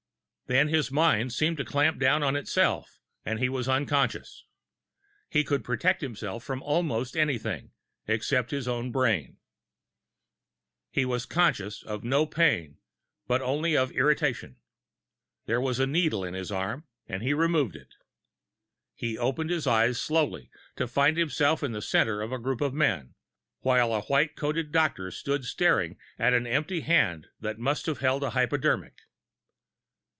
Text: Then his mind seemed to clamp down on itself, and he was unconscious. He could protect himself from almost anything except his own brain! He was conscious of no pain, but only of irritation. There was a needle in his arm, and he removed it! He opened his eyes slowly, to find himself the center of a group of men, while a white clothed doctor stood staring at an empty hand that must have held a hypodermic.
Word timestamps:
Then 0.47 0.67
his 0.67 0.91
mind 0.91 1.31
seemed 1.31 1.55
to 1.59 1.63
clamp 1.63 1.97
down 1.97 2.23
on 2.23 2.35
itself, 2.35 2.99
and 3.23 3.39
he 3.39 3.47
was 3.47 3.69
unconscious. 3.69 4.43
He 5.29 5.45
could 5.45 5.63
protect 5.63 6.01
himself 6.01 6.43
from 6.43 6.61
almost 6.61 7.15
anything 7.15 7.71
except 8.05 8.51
his 8.51 8.67
own 8.67 8.91
brain! 8.91 9.37
He 10.91 11.05
was 11.05 11.25
conscious 11.25 11.81
of 11.83 12.03
no 12.03 12.25
pain, 12.25 12.79
but 13.27 13.41
only 13.41 13.77
of 13.77 13.91
irritation. 13.93 14.57
There 15.45 15.61
was 15.61 15.79
a 15.79 15.87
needle 15.87 16.25
in 16.25 16.33
his 16.33 16.51
arm, 16.51 16.85
and 17.07 17.23
he 17.23 17.33
removed 17.33 17.77
it! 17.77 17.93
He 18.93 19.17
opened 19.17 19.51
his 19.51 19.65
eyes 19.65 20.01
slowly, 20.01 20.51
to 20.75 20.85
find 20.85 21.15
himself 21.15 21.61
the 21.61 21.81
center 21.81 22.21
of 22.21 22.33
a 22.33 22.37
group 22.39 22.59
of 22.59 22.73
men, 22.73 23.13
while 23.61 23.93
a 23.93 24.01
white 24.01 24.35
clothed 24.35 24.73
doctor 24.73 25.11
stood 25.11 25.45
staring 25.45 25.97
at 26.19 26.33
an 26.33 26.45
empty 26.45 26.81
hand 26.81 27.27
that 27.39 27.57
must 27.57 27.85
have 27.85 27.99
held 27.99 28.21
a 28.21 28.31
hypodermic. 28.31 28.99